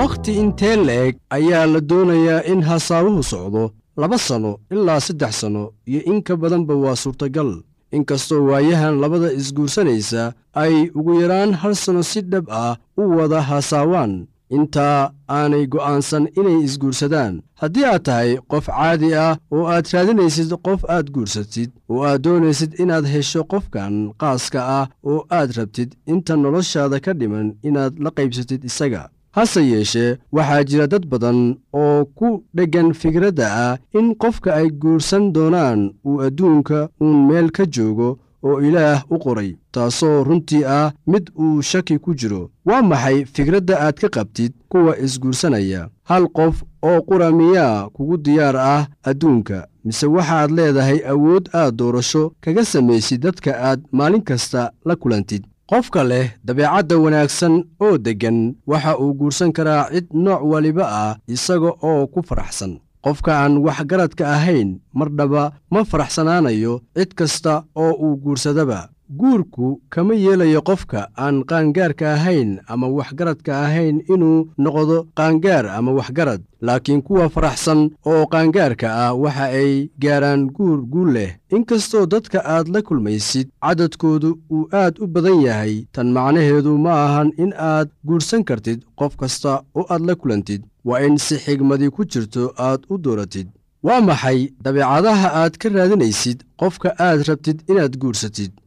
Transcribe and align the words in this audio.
wakhti 0.00 0.32
intee 0.42 0.76
la-eg 0.86 1.14
ayaa 1.36 1.66
la 1.72 1.80
doonayaa 1.90 2.42
in 2.52 2.60
hasaabuhu 2.68 3.22
socdo 3.32 3.62
laba 4.00 4.18
sanno 4.18 4.52
ilaa 4.74 5.00
saddex 5.06 5.34
sanno 5.40 5.62
iyo 5.90 6.00
in 6.10 6.22
ka 6.22 6.36
badanba 6.36 6.74
waa 6.74 6.96
suurtagal. 7.02 7.50
Inkastoo 7.96 8.42
waayahan 8.50 9.00
labada 9.02 9.32
isguursanaysa 9.32 10.32
ay 10.62 10.74
ugu 10.98 11.12
yaraan 11.20 11.52
hal 11.60 11.74
sanno 11.74 12.02
si 12.02 12.20
dhab 12.22 12.46
ah 12.50 12.76
u 13.00 13.02
wada 13.16 13.40
hasaawaan 13.42 14.26
intaa 14.56 15.10
aanay 15.28 15.66
go'aansan 15.72 16.24
inay 16.38 16.58
isguursadaan. 16.66 17.34
Haddii 17.60 17.84
aad 17.84 18.02
tahay 18.06 18.30
qof 18.50 18.66
caadi 18.66 19.10
ah 19.14 19.36
oo 19.54 19.64
aad 19.74 19.86
raadinaysid 19.92 20.50
qof 20.66 20.80
aad 20.94 21.06
guursatid 21.14 21.70
oo 21.90 22.02
aad 22.08 22.20
doonaysid 22.24 22.72
inaad 22.82 23.06
hesho 23.14 23.44
qofkan 23.52 23.94
qaaska 24.20 24.60
ah 24.78 24.86
oo 25.10 25.20
aad 25.38 25.50
rabtid 25.58 25.90
inta 26.12 26.34
noloshaada 26.36 26.98
ka 27.04 27.12
dhiman 27.20 27.48
inaad 27.68 27.92
la 28.04 28.10
qaybsatid 28.16 28.64
isaga 28.70 29.02
hase 29.36 29.60
yeeshee 29.72 30.16
waxaa 30.32 30.64
jira 30.64 30.86
dad 30.86 31.04
badan 31.12 31.38
oo 31.80 32.04
ku 32.18 32.28
dheggan 32.56 32.92
fikradda 33.00 33.46
ah 33.64 33.78
in 33.98 34.14
qofka 34.22 34.50
ay 34.54 34.68
guursan 34.82 35.32
doonaan 35.34 35.80
uu 36.08 36.20
adduunka 36.26 36.88
uun 37.00 37.18
meel 37.28 37.48
ka 37.56 37.64
joogo 37.74 38.08
oo 38.46 38.60
ilaah 38.68 39.04
u 39.14 39.16
qoray 39.24 39.50
taasoo 39.74 40.24
runtii 40.24 40.64
ah 40.64 40.92
mid 41.06 41.24
uu 41.38 41.62
shaki 41.62 41.98
ku 42.04 42.10
jiro. 42.20 42.50
Waa 42.68 42.82
maxay 42.82 43.18
fikradda 43.34 43.74
aad 43.80 43.96
ka 44.02 44.08
qabtid 44.08 44.52
kuwa 44.68 44.98
isguursanaya? 45.04 45.88
Hal 46.08 46.24
qof 46.36 46.62
oo 46.82 47.00
qura 47.08 47.28
miyaa 47.38 47.88
kugu 47.94 48.16
diyaar 48.16 48.56
ah 48.56 48.82
adduunka 49.08 49.66
mise 49.84 50.06
waxaad 50.06 50.50
leedahay 50.56 51.00
awood 51.12 51.44
aad 51.52 51.74
doorasho 51.76 52.32
kaga 52.40 52.64
samaysid 52.64 53.20
dadka 53.22 53.50
aad 53.68 53.80
maalin 53.92 54.22
kasta 54.28 54.72
la 54.84 54.94
kulantid 54.96 55.42
qofka 55.70 56.02
leh 56.10 56.26
dabeecadda 56.46 56.94
wanaagsan 57.04 57.54
oo 57.84 57.94
deggan 58.06 58.38
waxa 58.70 58.92
uu 59.02 59.12
guursan 59.18 59.50
karaa 59.56 59.84
cid 59.94 60.06
nooc 60.24 60.42
waliba 60.52 60.84
ah 61.02 61.12
isaga 61.34 61.70
oo 61.88 62.06
ku 62.12 62.20
faraxsan. 62.28 62.72
Qofka 63.04 63.32
aan 63.42 63.54
waxgaradka 63.64 64.24
ahayn 64.36 64.70
mardhaba 64.98 65.42
ma 65.72 65.80
faraxsanaanayo 65.90 66.74
cid 66.96 67.10
kasta 67.18 67.54
oo 67.82 67.92
uu 68.04 68.16
guursadaba 68.22 68.80
guurku 69.18 69.80
kama 69.90 70.14
yeelayo 70.14 70.60
qofka 70.62 71.08
aan 71.18 71.42
qaangaarka 71.44 72.12
ahayn 72.14 72.60
ama 72.68 72.86
waxgaradka 72.88 73.52
ahayn 73.66 73.96
inuu 74.08 74.48
noqdo 74.58 75.06
qaangaar 75.18 75.66
ama 75.66 75.92
waxgarad. 75.98 76.42
Laakiin 76.66 77.02
kuwa 77.02 77.28
faraxsan 77.34 77.90
oo 78.06 78.26
qaangaarka 78.32 78.88
ah 79.04 79.14
waxa 79.22 79.44
ay 79.60 79.90
gaaraan 80.02 80.46
guur 80.56 80.78
guul 80.92 81.10
leh. 81.12 81.30
Inkastoo 81.56 82.06
dadka 82.06 82.38
aad 82.44 82.68
la 82.68 82.82
kulmaysid 82.82 83.48
cadadkoodu 83.62 84.30
uu 84.54 84.68
aad 84.72 84.94
u 85.02 85.06
badan 85.06 85.40
yahay 85.46 85.74
tan 85.92 86.12
macnaheedu 86.16 86.78
ma 86.78 86.92
ahan 87.06 87.30
in 87.38 87.52
aad 87.56 87.88
guursan 88.06 88.44
kartid 88.44 88.84
qof 88.98 89.16
kasta 89.16 89.62
oo 89.74 89.86
aad 89.88 90.02
la 90.08 90.14
kulantid. 90.14 90.62
Waa 90.84 91.00
in 91.06 91.18
si 91.18 91.36
xigmadi 91.44 91.90
ku 91.90 92.04
jirto 92.04 92.52
aad 92.58 92.80
u 92.92 92.98
dooratid. 92.98 93.48
Waa 93.82 94.00
maxay 94.00 94.52
dabeecadaha 94.64 95.28
aad 95.42 95.54
ka 95.60 95.68
raadinaysid 95.68 96.38
qofka 96.60 96.88
aad 97.06 97.20
rabtid 97.28 97.58
inaad 97.70 97.96
guursatid 98.02 98.52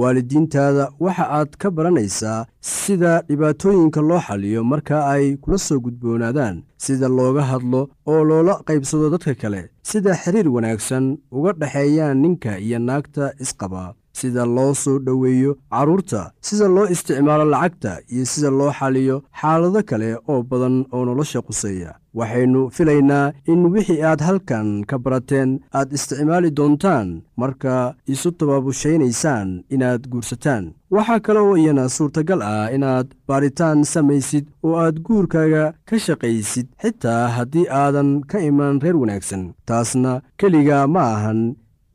waalidiintaada 0.00 0.84
waxa 1.04 1.24
aad 1.38 1.50
ka 1.62 1.68
baranaysaa 1.76 2.46
sida 2.60 3.12
dhibaatooyinka 3.28 4.00
loo 4.08 4.20
xaliyo 4.26 4.62
marka 4.72 4.96
ay 5.12 5.24
kula 5.42 5.58
soo 5.66 5.78
gudboonaadaan 5.84 6.56
sida 6.84 7.06
looga 7.18 7.42
hadlo 7.50 7.80
oo 8.12 8.22
loola 8.30 8.54
qaybsado 8.68 9.06
dadka 9.14 9.34
kale 9.42 9.62
sida 9.90 10.12
xiriir 10.22 10.48
wanaagsan 10.56 11.04
uga 11.36 11.52
dhexeeyaan 11.60 12.16
ninka 12.22 12.50
iyo 12.66 12.78
naagta 12.88 13.24
isqaba 13.44 13.82
sida 14.18 14.42
loo 14.56 14.72
soo 14.82 14.98
dhoweeyo 15.06 15.52
carruurta 15.72 16.22
sida 16.46 16.66
loo 16.76 16.86
isticmaalo 16.94 17.44
lacagta 17.54 17.92
iyo 18.14 18.24
sida 18.32 18.50
loo 18.58 18.72
xaliyo 18.78 19.16
xaalado 19.40 19.80
kale 19.90 20.10
oo 20.30 20.42
badan 20.50 20.76
oo 20.94 21.04
nolosha 21.04 21.40
quseeya. 21.46 21.92
Waxaynu 22.18 22.60
filaynaa 22.76 23.32
in 23.52 23.60
wixii 23.72 24.00
aad 24.08 24.20
halkan 24.28 24.68
ka 24.88 24.96
barateen 25.04 25.50
aad 25.78 25.88
isticmaali 25.96 26.50
doontaan 26.58 27.08
marka 27.40 27.72
isu 28.14 28.30
tababushaynaysaan 28.38 29.64
inaad 29.74 30.08
guursataan. 30.10 30.64
Waxaa 30.90 31.20
kale 31.20 31.38
oo 31.40 31.56
iyana 31.56 31.88
suurtagal 31.88 32.40
ah 32.42 32.72
inaad 32.76 33.06
baaritaan 33.28 33.84
samaysid 33.84 34.46
oo 34.62 34.74
aad 34.84 34.96
guurkaaga 35.06 35.64
ka 35.88 35.96
shaqaysid 36.04 36.66
xitaa 36.82 37.28
haddii 37.36 37.66
aadan 37.82 38.10
ka 38.30 38.38
iman 38.48 38.80
reer 38.82 38.96
wanaagsan. 38.96 39.52
Taasna 39.68 40.20
keliga 40.40 40.86
ma 40.94 41.02
ahan 41.14 41.40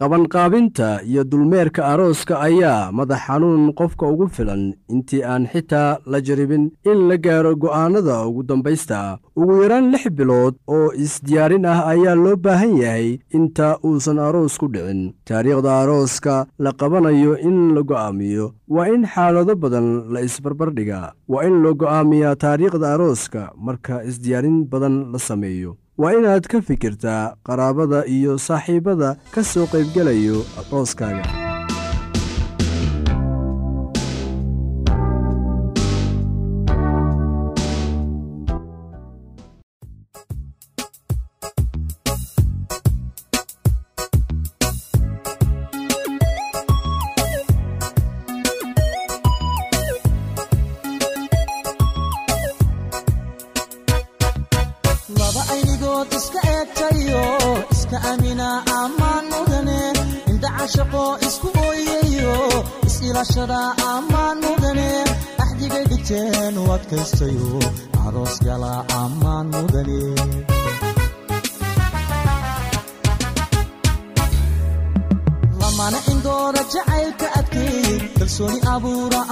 qabanqaabinta 0.00 0.88
iyo 1.10 1.22
dulmeerka 1.30 1.84
arooska 1.92 2.34
ayaa 2.48 2.92
madax 2.92 3.20
xanuun 3.26 3.72
qofka 3.78 4.06
ugu 4.12 4.26
filan 4.36 4.62
intii 4.92 5.22
aan 5.32 5.44
xitaa 5.52 5.98
la 6.12 6.18
jaribin 6.26 6.64
in 6.90 6.98
la 7.08 7.16
gaaro 7.24 7.52
go'aannada 7.62 8.16
ugu 8.28 8.42
dambaysta. 8.48 9.18
Ugu 9.40 9.54
yaraan 9.62 9.90
lix 9.92 10.04
bilood 10.18 10.54
oo 10.76 10.92
isdiyaarin 11.04 11.66
ah 11.72 11.80
ayaa 11.92 12.14
loo 12.24 12.36
baahan 12.44 12.76
yahay 12.82 13.08
inta 13.36 13.68
uusan 13.86 14.18
aroos 14.26 14.54
ku 14.60 14.66
dhicin. 14.74 15.00
Taariikhda 15.28 15.72
arooska 15.82 16.34
la 16.64 16.70
qabanayo 16.80 17.32
in 17.48 17.58
la 17.74 17.82
go'aamiyo 17.90 18.46
waa 18.74 18.86
in 18.94 19.04
xaalado 19.14 19.54
badan 19.64 19.86
la 20.14 20.20
isbarbardhigaa 20.28 21.12
waa 21.32 21.44
in 21.48 21.56
la 21.64 21.72
go'aamiyaa 21.82 22.34
taariikhda 22.44 22.92
arooska 22.94 23.42
marka 23.66 24.02
isdiyaarin 24.10 24.58
badan 24.72 24.96
la 25.12 25.18
sameeyo. 25.28 25.76
Waa 26.02 26.12
inaad 26.18 26.44
ka 26.52 26.58
fikirtaa 26.68 27.22
qaraabada 27.46 28.04
iyo 28.16 28.32
saaxiibbada 28.46 29.16
ka 29.34 29.42
soo 29.52 29.66
qaybgelayo 29.72 30.38
arooskaaga 30.60 31.24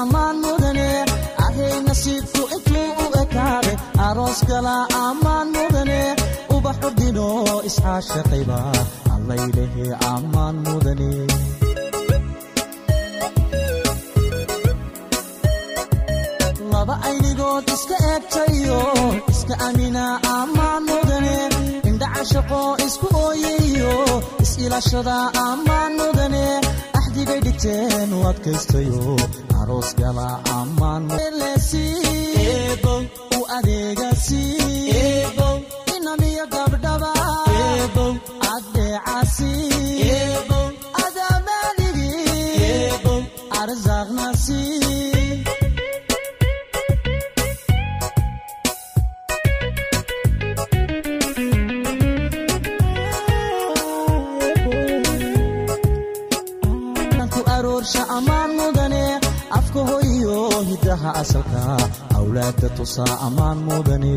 ammaan 0.03 0.37
mudane 0.45 0.89
ahay 1.47 1.75
nasiibku 1.87 2.43
intuu 2.57 2.89
u 3.05 3.07
ekaaday 3.23 3.77
aroos 4.07 4.41
gala 4.51 4.77
ammaan 5.07 5.49
mudane 5.57 6.01
ubaxu 6.57 6.89
dhino 6.99 7.29
iscaashaqayba 7.69 8.59
allaylehe 9.15 9.87
ammaan 10.15 10.57
mudane 10.67 11.11
laba 16.73 16.95
aynigood 17.09 17.65
iska 17.75 17.97
eegtayo 18.13 18.81
iska 19.33 19.55
amina 19.69 20.05
ammaan 20.39 20.83
mudane 20.91 21.37
indhacashaqo 21.91 22.61
isku 22.87 23.07
ooyayo 23.27 23.95
is-ilashada 24.45 25.17
ammaan 25.49 25.93
mudane 26.01 26.45
axdigay 27.15 27.41
dhigteen 27.47 28.11
u 28.17 28.21
adkaystayo 28.31 29.01
aroos 29.61 29.91
gala 30.01 30.29
ammaan 30.59 31.03
u 33.39 33.41
adeegasi 33.57 34.43
inamiyo 35.97 36.45
gabdhaba 36.55 37.13
addeecasi 38.55 39.53
ammaan 57.93 58.51
mudane 58.57 59.21
afka 59.59 59.81
hoyo 59.89 60.37
hidaha 60.69 61.11
asalka 61.21 61.61
awlaadda 62.17 62.69
tusaa 62.77 63.15
ammaan 63.27 63.59
mudane. 63.69 64.15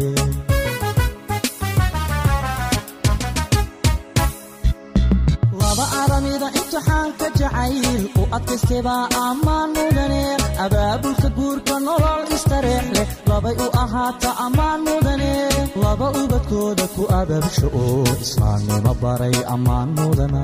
Laba 5.61 5.85
aramida 6.01 6.47
imtixaanka 6.59 7.27
jacayl 7.39 8.03
u 8.21 8.23
adkaystaybaa 8.37 9.03
ammaan 9.27 9.69
mudane 9.77 10.21
abaabulka 10.65 11.29
guurka 11.37 11.75
nolol 11.85 12.23
istareex 12.37 12.85
leh 12.95 13.07
labay 13.29 13.55
u 13.65 13.67
ahaata 13.83 14.29
ammaan 14.45 14.79
mudane. 14.87 15.31
Laba 15.83 16.07
ubadkooda 16.21 16.85
ku 16.95 17.03
abaabsho 17.19 17.67
oo 17.83 18.03
islaamnimo 18.25 18.91
baray 19.01 19.35
ammaan 19.55 19.89
mudana 19.97 20.43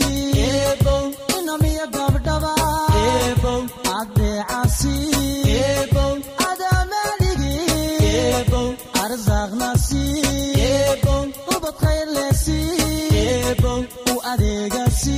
adeegasi 14.31 15.17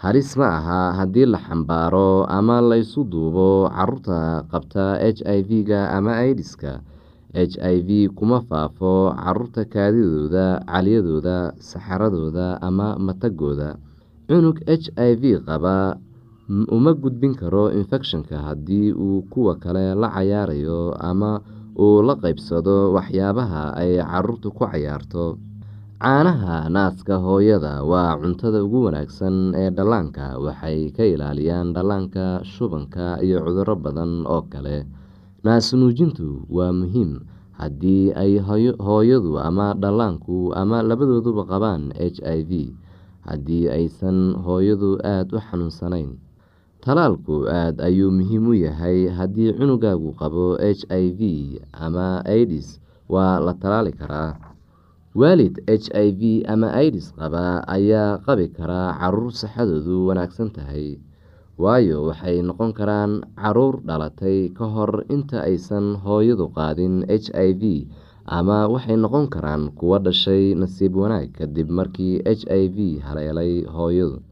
halis 0.00 0.30
ma 0.40 0.48
aha 0.58 0.80
haddii 0.98 1.26
la 1.32 1.38
xambaaro 1.46 2.24
ama 2.38 2.56
laysu 2.70 3.04
duubo 3.12 3.68
carruurta 3.68 4.20
qabta 4.50 4.84
h 5.16 5.20
i 5.36 5.40
v-ga 5.48 5.80
ama 5.96 6.12
aidiska 6.24 6.72
h 7.36 7.54
i 7.60 7.76
v 7.86 8.08
kuma 8.18 8.38
faafo 8.48 9.12
carruurta 9.22 9.62
kaadidooda 9.74 10.46
caliyadooda 10.70 11.36
saxaradooda 11.70 12.46
ama 12.68 12.96
matagooda. 13.06 13.70
Cunug 14.28 14.56
h 14.66 14.88
i 14.96 15.12
v 15.20 15.22
qaba 15.46 15.76
uma 16.76 16.92
gudbin 17.02 17.34
karo 17.40 17.64
infecshonka 17.78 18.36
haddii 18.46 18.92
uu 18.96 19.22
kuwa 19.32 19.54
kale 19.62 19.94
la 20.00 20.08
cayaarayo 20.16 20.96
ama 20.98 21.40
uu 21.78 22.00
la 22.02 22.14
qeybsado 22.22 22.76
waxyaabaha 22.96 23.62
ay 23.82 23.92
caruurtu 24.00 24.48
ku 24.56 24.64
cayaarto 24.66 25.36
caanaha 26.00 26.68
naaska 26.72 27.16
hooyada 27.20 27.82
waa 27.84 28.16
cuntada 28.20 28.64
ugu 28.64 28.84
wanaagsan 28.88 29.52
ee 29.54 29.68
dhallaanka. 29.70 30.38
Waxay 30.40 30.88
ka 30.96 31.04
ilaaliyaan 31.04 31.72
dhallaanka 31.76 32.40
shubanka 32.44 33.20
iyo 33.20 33.44
cuduro 33.44 33.76
badan 33.76 34.24
oo 34.26 34.42
kale. 34.48 34.86
Naasnuujintu 35.44 36.48
waa 36.48 36.72
muhiim. 36.72 37.20
Haddii 37.60 38.16
ay 38.16 38.40
hooyadu 38.80 39.36
ama 39.38 39.76
dhallaanku 39.76 40.56
ama 40.56 40.80
labadooduba 40.82 41.44
qabaan 41.44 41.92
h 41.92 42.16
i 42.24 42.40
v 42.48 42.72
haddii 43.28 43.68
aysan 43.68 44.32
hooyadu 44.40 44.96
aada 45.04 45.36
u 45.36 45.40
xanuunsanayn 45.44 46.16
talaalku 46.80 47.44
aada 47.44 47.84
ayuu 47.84 48.08
muhiim 48.08 48.48
u 48.48 48.54
yahay. 48.56 49.12
Haddii 49.12 49.52
cunugaagu 49.52 50.16
qabo 50.16 50.56
h 50.56 50.80
i 50.88 51.12
v 51.12 51.20
ama 51.76 52.24
aidis 52.24 52.80
waa 53.12 53.36
la 53.36 53.52
talaali 53.52 53.92
karaa 53.92 54.32
waalid 55.14 55.58
h 55.66 55.90
i 55.90 56.08
v 56.14 56.44
ama 56.46 56.70
aidis 56.80 57.10
qaba 57.18 57.66
ayaa 57.66 58.22
qabi 58.26 58.46
karaa 58.54 58.94
carruur 59.00 59.32
saxadoodu 59.34 60.06
wanaagsan 60.08 60.50
tahay. 60.54 60.98
Waayo 61.60 62.08
waxay 62.08 62.40
noqon 62.46 62.70
karaan 62.72 63.12
carruur 63.36 63.82
dhalatay 63.84 64.48
ka 64.54 64.64
hor 64.70 65.04
inta 65.10 65.42
aysan 65.44 65.98
hooyadu 66.04 66.46
qaadin 66.56 67.04
h 67.10 67.26
i 67.34 67.50
v 67.60 67.90
ama 68.24 68.70
waxay 68.70 68.96
noqon 68.96 69.26
karaan 69.34 69.74
kuwo 69.78 69.98
dhashay 69.98 70.54
nasiib 70.54 70.94
wanaag 70.96 71.34
kadib 71.34 71.68
markii 71.68 72.22
h 72.24 72.46
i 72.48 72.64
v 72.70 73.02
haleelay 73.02 73.66
hooyadu. 73.66 74.22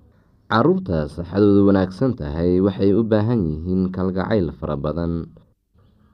Caruurta 0.49 1.11
saxadoodu 1.11 1.67
wanaagsan 1.69 2.15
tahay 2.17 2.63
waxay 2.65 2.95
u 2.97 3.03
baahan 3.05 3.43
yihiin 3.45 3.91
kalgacayl 3.93 4.49
fara 4.57 4.77
badan 4.81 5.27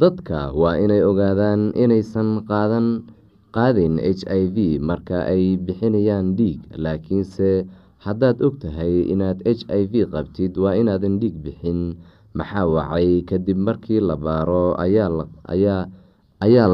dadka 0.00 0.40
waa 0.60 0.76
inay 0.84 1.02
ogaadaan 1.10 1.62
inaysan 1.82 2.28
qaadayn 3.56 3.94
h 4.18 4.22
i 4.40 4.42
v 4.54 4.56
marka 4.88 5.18
ay 5.32 5.56
bixinayaan 5.66 6.36
dhiig 6.38 6.60
laakiinse 6.84 7.50
haddaad 8.04 8.36
og 8.46 8.54
tahay 8.62 8.94
inaad 9.12 9.38
h 9.46 9.62
i 9.80 9.82
v 9.92 9.94
qabtid 10.12 10.52
waa 10.62 10.74
inaadan 10.80 11.16
dhiig 11.20 11.36
bixin. 11.44 11.80
Maxaa 12.36 12.68
wacay? 12.68 13.24
Kadib 13.28 13.56
markii 13.66 14.00
la 14.08 14.12
baaro 14.24 14.76
ayaa 14.84 15.08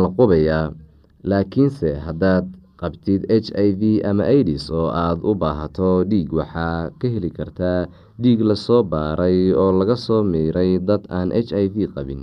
la 0.03 0.09
qubayaa. 0.19 0.75
Laakiinse 1.31 1.89
haddaad 2.07 2.47
qabtid 2.81 3.23
h 3.31 3.55
i 3.55 3.69
v 3.81 3.83
ama 4.03 4.27
aidis 4.27 4.67
oo 4.75 4.91
aada 4.91 5.23
u 5.23 5.39
baahato 5.39 6.03
dhiig 6.11 6.29
waxaa 6.39 6.91
ka 6.99 7.07
heli 7.15 7.31
kartaa 7.39 7.87
dhiig 8.23 8.41
la 8.49 8.57
soo 8.59 8.83
baaray 8.83 9.55
oo 9.55 9.71
laga 9.79 9.95
soo 10.07 10.23
miiray 10.27 10.83
dad 10.89 11.07
aan 11.17 11.31
h 11.31 11.55
i 11.55 11.67
v 11.71 11.87
qabin 11.95 12.23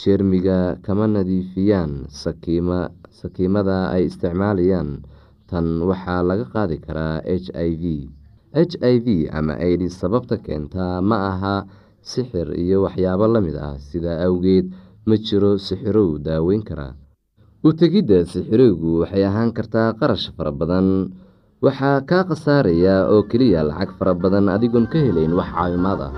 jeermiga 0.00 0.76
kama 0.84 1.06
nadiifiyaan 1.08 1.92
sakiimada 3.20 3.78
ay 3.94 4.06
isticmaalayaan 4.10 4.90
tan 5.50 5.66
waxaa 5.88 6.20
laga 6.28 6.46
qaadi 6.54 6.76
karaa 6.84 7.16
h 7.24 7.48
i 7.54 7.70
v. 7.80 7.84
H 8.54 8.74
i 8.80 8.94
v 9.04 9.06
ama 9.38 9.54
aidis 9.66 9.94
sababta 10.00 10.36
keentaa 10.46 11.00
ma 11.08 11.16
aha 11.32 11.56
sixir 12.02 12.48
iyo 12.64 12.82
waxyaabo 12.86 13.26
la 13.34 13.40
mid 13.46 13.56
ah 13.68 13.76
sidaa 13.88 14.18
awgeed 14.26 14.66
ma 15.08 15.14
jiro 15.26 15.52
sixirow 15.66 16.18
daaweyn 16.26 16.62
karaa 16.68 16.94
u 17.66 17.70
tegidda 17.80 18.18
sixirowgu 18.32 18.90
waxay 19.02 19.24
ahaan 19.28 19.50
kartaa 19.56 19.88
qarash 20.00 20.28
fara 20.36 20.52
badan. 20.60 20.88
Waxaa 21.64 22.04
kaa 22.10 22.24
khasaaraya 22.28 23.08
oo 23.12 23.22
keliya 23.30 23.64
lacag 23.68 23.90
fara 23.98 24.12
badan 24.14 24.46
adigoon 24.54 24.86
ka 24.92 24.98
helayn 25.06 25.32
wax 25.38 25.48
caawimaad 25.56 26.00
ah 26.06 26.12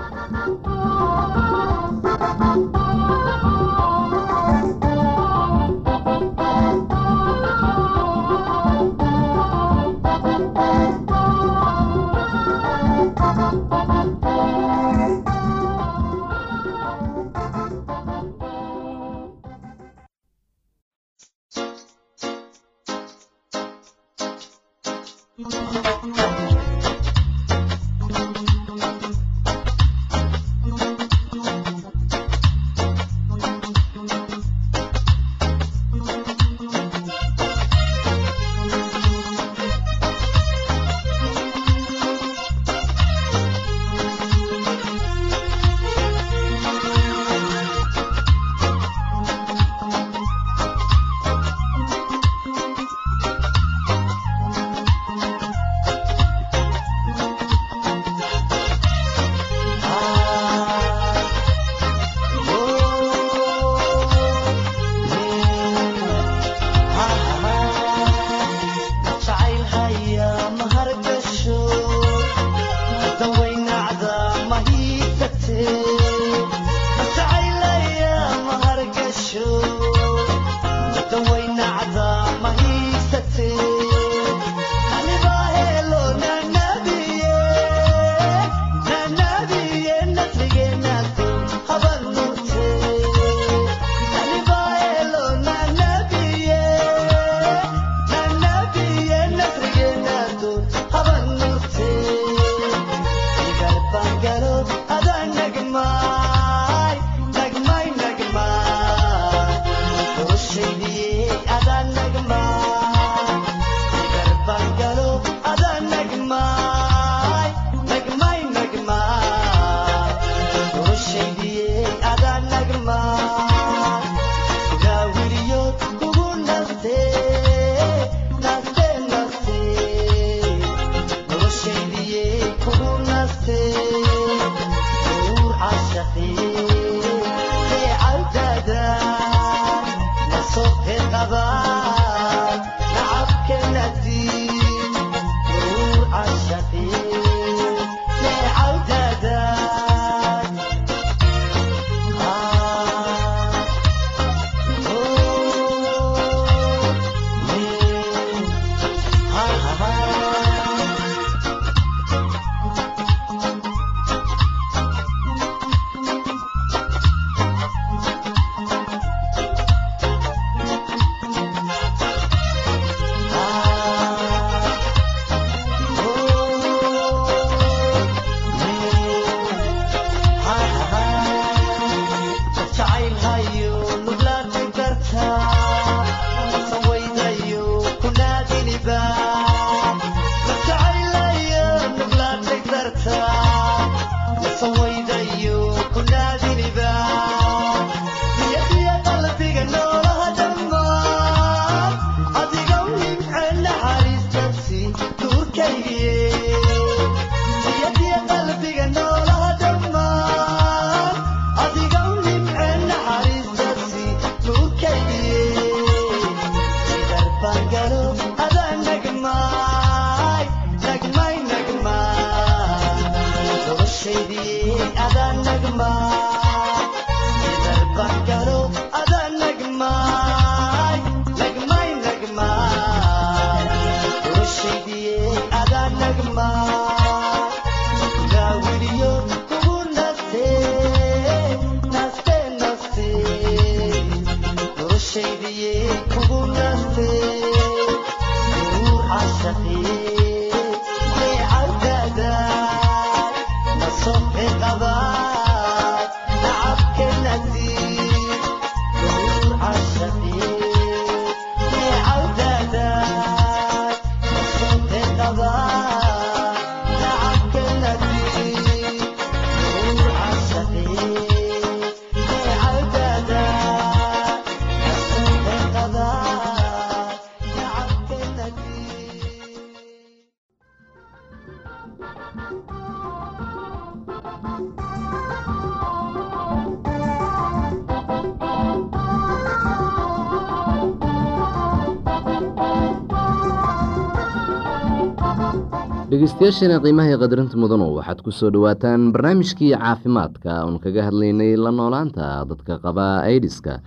dhegeystayaasheena 296.39 296.79
qiimaha 296.83 297.09
iyo 297.09 297.17
qadarinta 297.19 297.55
mudanu 297.59 297.85
waxaad 297.99 298.19
ku 298.23 298.31
soo 298.31 298.49
dhowaataan 298.53 299.11
barnaamijkii 299.11 299.71
caafimaadka 299.75 300.63
oon 300.65 300.79
kaga 300.79 301.03
hadlaynay 301.07 301.55
la 301.59 301.71
noolaanta 301.71 302.45
dadka 302.49 302.79
qaba 302.79 303.23
aidiska 303.27 303.81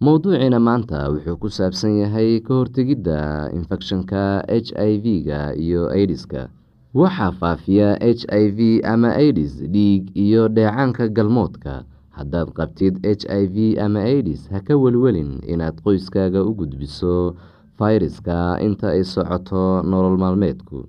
mowduuciina 0.00 0.58
maanta 0.60 1.10
wuxuu 1.10 1.36
ku 1.42 1.48
saabsan 1.50 1.98
yahay 2.02 2.38
ka 2.46 2.54
hortegidda 2.54 3.50
infekshanka 3.58 4.44
h 4.46 4.70
i 4.78 4.92
v-ga 5.02 5.54
iyo 5.58 5.90
aidiska 5.90 6.48
waxaa 6.94 7.32
faafiya 7.40 7.98
h 7.98 8.22
i 8.30 8.44
v 8.54 8.58
ama 8.86 9.10
aidis 9.16 9.58
dhiig 9.66 10.10
iyo 10.14 10.48
dheecaanka 10.48 11.08
galmoodka. 11.08 11.82
Haddaad 12.16 12.48
qabtid 12.56 13.02
h 13.04 13.26
i 13.28 13.44
v 13.50 13.56
ama 13.82 14.00
aidis 14.00 14.46
ha 14.50 14.60
ka 14.62 14.72
welwelin 14.78 15.42
inaad 15.44 15.82
qoyskaaga 15.84 16.40
u 16.42 16.54
gudbiso 16.54 17.34
fayraska 17.78 18.56
inta 18.62 18.88
ay 18.96 19.04
socoto 19.04 19.82
nolol 19.84 20.16
maalmeedku 20.16 20.88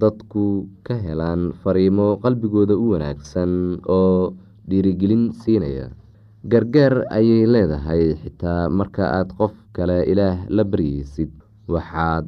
dadku 0.00 0.68
ka 0.86 0.94
helaan 0.94 1.52
fariimo 1.62 2.16
qalbigooda 2.22 2.74
u 2.78 2.94
wanaagsan 2.94 3.82
oo 3.88 4.34
dhiirigelin 4.68 5.32
siinaya. 5.40 5.90
Gargaar 6.50 6.94
ayay 7.10 7.44
leedahay 7.54 8.14
xitaa 8.22 8.70
marka 8.70 9.04
aad 9.18 9.30
qof 9.38 9.54
kale 9.76 9.98
ilaah 10.12 10.46
la 10.56 10.62
baryeysid 10.64 11.30
waxaad 11.74 12.26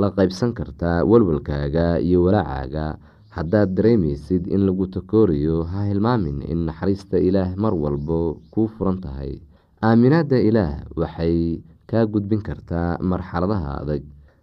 la 0.00 0.08
qaybsan 0.16 0.50
kartaa 0.58 1.04
walwalkaaga 1.10 2.02
iyo 2.02 2.26
walaacaaga 2.26 2.98
haddaad 3.36 3.70
dareemeysid 3.76 4.50
in 4.50 4.66
lagu 4.66 4.86
takoorayo 4.90 5.62
ha 5.70 5.86
hilmaamin 5.88 6.42
in 6.52 6.66
naxariista 6.68 7.16
ilaah 7.28 7.54
mar 7.56 7.72
walbo 7.74 8.42
kuu 8.52 8.66
furan 8.74 8.98
tahay. 9.04 9.38
Aaminaadda 9.86 10.36
ilaah 10.48 10.72
waxay 10.98 11.62
kaa 11.86 12.04
gudbin 12.12 12.42
kartaa 12.42 12.98
marxaladaha 13.00 13.70
adag 13.86 14.02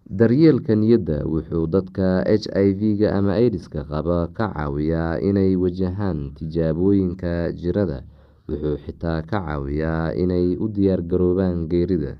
daryeelka 0.10 0.76
niyadda 0.76 1.24
wuxuu 1.24 1.64
dadka 1.68 2.24
h 2.28 2.46
i 2.52 2.68
v-ga 2.76 3.16
ama 3.16 3.40
aidiska 3.40 3.88
qaba 3.88 4.28
ka 4.36 4.52
caawiyaa 4.52 5.20
inay 5.24 5.56
wajahaan 5.56 6.36
tijaabooyinka 6.36 7.56
jirada 7.56 8.04
wuxuu 8.50 8.76
xitaa 8.84 9.24
ka 9.24 9.40
caawiyaa 9.40 10.12
inay 10.20 10.60
u 10.60 10.68
diyaargaroobaan 10.68 11.68
geerida. 11.72 12.20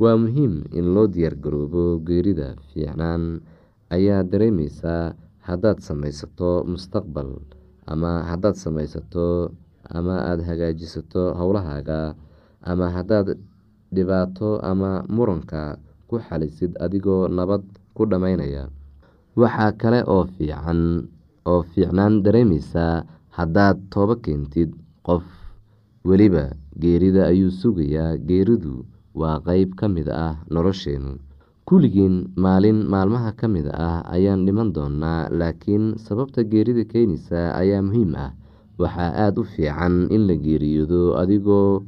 Waa 0.00 0.16
muhiim 0.16 0.64
in 0.72 0.94
loo 0.94 1.04
diyaargaroobo 1.10 2.00
geerida 2.06 2.56
fiicnaan 2.72 3.42
ayaa 3.92 4.22
dareemeysaa 4.24 5.12
haddaad 5.44 5.78
samaysato 5.84 6.64
mustaqbal 6.64 7.44
ama 7.86 8.22
haddaad 8.24 8.54
samaysato 8.56 9.52
ama 9.90 10.22
aada 10.32 10.44
hagaajisato 10.48 11.34
howlahaaga 11.34 12.14
ama 12.62 12.86
haddaad 12.94 13.36
dhibaato 13.92 14.60
ama 14.62 15.02
muranka 15.10 15.76
ku 16.08 16.16
xalisid 16.26 16.72
adigoo 16.84 17.28
nabad 17.28 17.62
ku 17.96 18.02
dhammaynaya 18.10 18.64
waxaa 19.40 19.72
kale 19.80 20.00
oo 20.12 21.62
fiicnaan 21.72 22.14
dareemeysaa 22.24 23.04
haddaad 23.36 23.76
toobo 23.92 24.14
keentid 24.24 24.70
qof 25.06 25.24
weliba 26.08 26.44
geerida 26.82 27.22
ayuu 27.30 27.50
sugayaa. 27.60 28.16
Geeridu 28.28 28.84
waa 29.20 29.38
qeyb 29.46 29.74
ka 29.78 29.86
mid 29.88 30.08
ah 30.08 30.34
nolosheenu. 30.52 31.18
Kulligiin 31.68 32.32
maalin 32.36 32.78
maalmaha 32.92 33.30
ka 33.40 33.46
mid 33.54 33.66
ah 33.72 34.00
ayaan 34.14 34.46
dhiman 34.46 34.72
doonaa 34.76 35.28
laakiin 35.38 35.98
sababta 36.06 36.44
geerida 36.52 36.84
keenaysa 36.92 37.52
ayaa 37.60 37.82
muhiim 37.82 38.12
ah. 38.16 38.32
Waxaa 38.80 39.10
aada 39.24 39.40
u 39.40 39.44
fiican 39.44 40.06
in 40.14 40.22
la 40.28 40.34
geeriyoodo 40.44 41.02
adigoo 41.20 41.82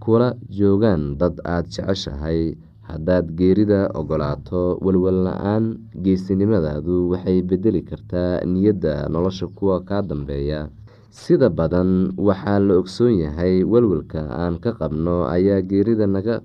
kula 0.00 0.28
joogaan 0.58 1.02
dad 1.20 1.36
aada 1.44 1.68
jeceshahay 1.68 2.56
haddaad 2.92 3.26
geerida 3.38 3.80
ogolaato 4.00 4.78
walwal 4.84 5.18
la'aan 5.26 5.64
geesinimadaadu 6.04 7.10
waxay 7.12 7.38
bedeli 7.42 7.82
kartaa 7.90 8.40
niyadda 8.52 9.08
nolosha 9.12 9.46
kuwa 9.56 9.80
kaa 9.88 10.02
dambeeya. 10.02 10.68
Sida 11.10 11.48
badan 11.50 12.14
waxaa 12.16 12.58
la 12.66 12.74
ogsoon 12.80 13.14
yahay 13.24 13.64
walwalka 13.72 14.20
aan 14.42 14.58
ka 14.62 14.70
qabno 14.78 15.26
ayaa 15.26 15.60
geerida 15.70 16.06
naga 16.06 16.36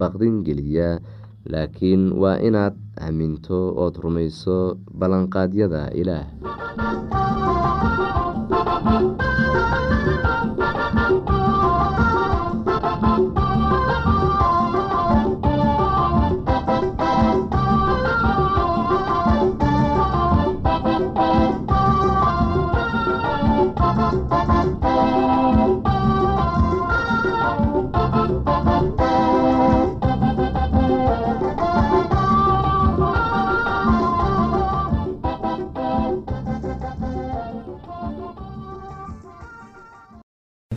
baqdin 0.00 0.40
geliya 0.46 1.00
laakiin 1.52 2.12
waa 2.22 2.38
inaad 2.48 2.74
aaminto 3.00 3.58
ood 3.76 3.94
rumayso 4.02 4.76
ballanqaadyada 4.98 5.82
ilaah 6.00 6.26